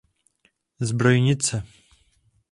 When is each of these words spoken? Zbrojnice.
Zbrojnice. 0.89 1.57